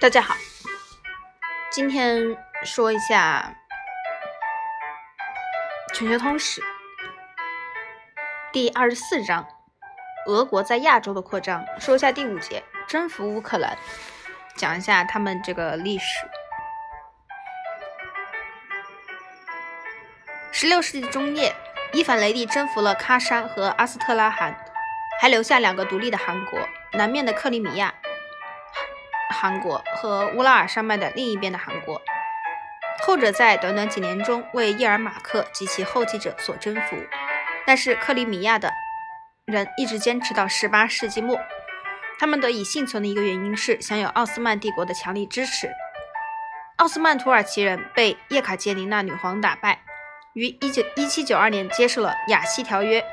[0.00, 0.36] 大家好，
[1.72, 3.52] 今天说一下
[5.92, 6.62] 全球通史
[8.52, 9.44] 第二十四章：
[10.26, 11.66] 俄国在亚洲的扩张。
[11.80, 13.76] 说一下第五节：征服乌克兰，
[14.54, 16.04] 讲一下他们这个历史。
[20.52, 21.52] 十六世纪中叶，
[21.92, 24.64] 伊凡雷帝征服了喀山和阿斯特拉罕，
[25.20, 26.60] 还留下两个独立的汗国，
[26.92, 27.92] 南面的克里米亚。
[29.30, 32.00] 韩国和乌拉尔山脉的另一边的韩国，
[33.02, 36.96] 后者在短短几年中为叶尔马克及其后继者所征服。
[37.66, 38.72] 但是克里米亚的
[39.44, 41.38] 人一直坚持到十八世纪末，
[42.18, 45.70] 他们得以幸存的一个原因是享有奥斯曼帝国的强力支持。
[46.76, 49.80] 奥斯曼土耳其人被叶卡捷琳娜女皇打败，
[50.32, 53.04] 于一九一七九二年接受了雅西条约。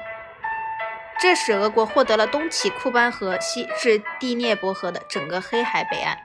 [1.20, 6.18] 这使俄国获得了东起库班河、西至第聂伯河的整个黑海北岸。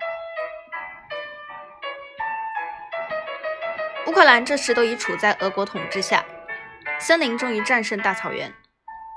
[4.07, 6.25] 乌克兰这时都已处在俄国统治下，
[6.99, 8.53] 森林终于战胜大草原，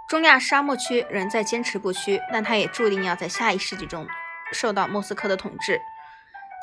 [0.07, 4.07] 中亚沙漠区仍在坚持不屈，但它也注定要在下一世纪中
[4.51, 5.81] 受到莫斯科的统治。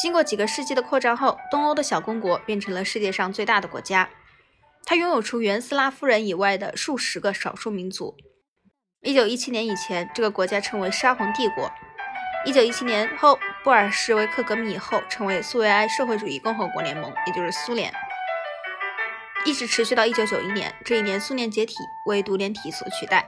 [0.01, 4.09] 经过几个世纪的扩张后，东欧的小公国变成了世界上最大的国家，
[4.87, 8.17] 它拥有除原斯拉夫人以外的数十个少数民族。
[9.03, 11.73] 一九一七年以前，这个国家称为沙皇帝国。
[12.45, 17.91] 一九一七年后，布尔什维克革命以后，成为苏维埃社会主义共和国联盟，也就是苏联，
[19.47, 20.75] 一直持续到一九九一年。
[20.85, 23.27] 这一年，苏联解体，为独联体所取代。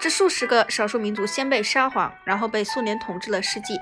[0.00, 3.78] 这数十个少数民族先被沙皇，然后被苏联统治了世纪，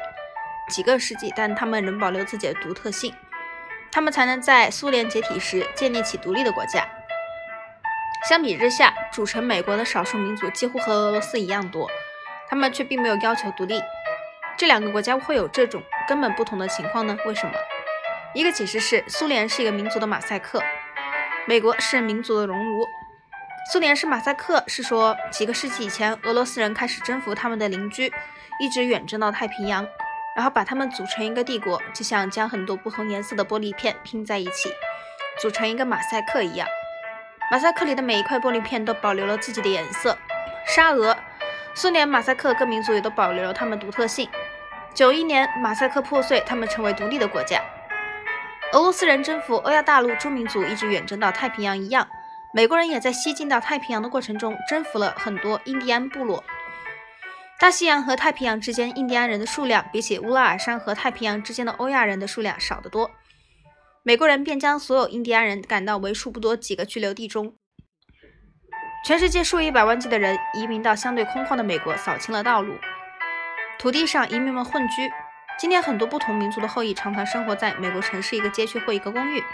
[0.68, 3.14] 几个世纪，但他们仍保留自己的独特性，
[3.92, 6.84] 他们才能在苏联解体时建立起独立的国家。
[8.30, 11.90] 相比之下，组成美国的少数民族几乎和俄罗斯一样多，
[12.48, 13.82] 他们却并没有要求独立。
[14.56, 17.18] 这两个国家会有这种根本不同的情况呢？
[17.26, 17.52] 为什么？
[18.32, 20.62] 一个解释是，苏联是一个民族的马赛克，
[21.44, 22.86] 美国是民族的熔炉。
[23.72, 28.12] 苏联是马赛克，是说几个世纪以前，俄罗斯人开始征服他们的邻居，
[28.60, 29.84] 一直远征到太平洋，
[30.36, 34.72] 然后把他们组成一个帝国，就像将很多不同颜色的玻璃片拼在一起，
[35.40, 36.68] 组成一个马赛克一样。
[37.50, 40.16] 马赛克里的每一块玻璃片都保留了自己的颜色。
[40.68, 41.16] 沙俄、
[41.74, 44.28] 苏联、马赛克各民族也都保留了他们独特性。
[44.94, 47.60] 九一年，马赛克破碎，他们成为独立的国家。
[48.72, 52.06] 俄罗斯人征服欧亚大陆诸民族，一直远征到太平洋一样。
[52.54, 56.44] 美国人也在西进到太平洋的过程中，征服了很多印第安部落。
[57.58, 63.10] 大西洋和太平洋之间，印第安人的数量比起乌拉尔山和太平洋之间的欧亚人的数量少得多。
[64.02, 67.54] 美国人便将所有印第安人赶到为数不多几个居留地中。
[69.04, 72.74] 全世界数以百万计的人移民到相对空旷的美国，扫清了道路。
[73.78, 75.10] 土地上，移民们混居。
[75.58, 79.44] 今天，很多不同民族的后裔常常生活在美国城市一个街区或一个公寓，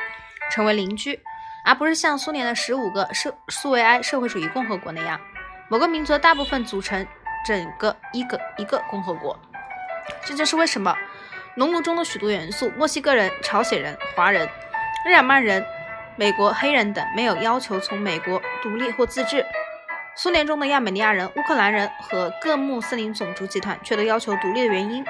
[0.52, 1.20] 成为邻居，
[1.64, 5.20] 而不是像苏联的十五个社苏维埃社会主义共和国那样，
[5.68, 7.04] 某个民族大部分组成
[7.44, 9.36] 整个一个一个共和国。
[10.24, 10.96] 这就是为什么。
[11.56, 14.46] 熔炉中的许多元素，墨西哥人、朝鲜人、华人、
[15.06, 15.64] 日耳曼人、
[16.14, 19.42] 美国黑人等没有要求从美国独立或自治；
[20.14, 25.02] 苏联中的亚美尼亚人、乌克兰人和各穆斯林种族集团却都要求独立的原因。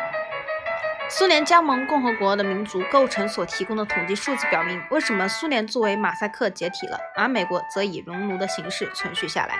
[1.09, 9.59] 苏联加盟共和国的民族构成所提供的统计数字表明，为什么苏联作为马赛克解体了，而美国则以熔炉的形式存续下来。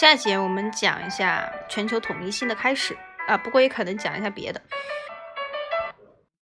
[0.00, 2.96] 下一节我们讲一下全球统一性的开始。
[3.26, 4.60] 啊，不过也可能讲一下别的。